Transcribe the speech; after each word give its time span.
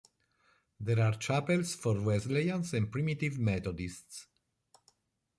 There 0.79 0.99
are 0.99 1.13
chapels 1.13 1.75
for 1.75 2.01
Wesleyans 2.01 2.73
and 2.73 2.91
Primitive 2.91 3.37
Methodists. 3.37 4.25